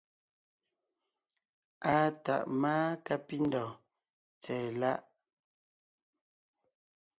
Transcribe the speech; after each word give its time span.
Àa 1.93 2.07
tàʼ 2.23 2.43
máa 2.61 2.85
kápindɔ̀ɔn 3.05 3.77
tsɛ̀ɛ 4.41 4.69
láʼ. 4.81 4.99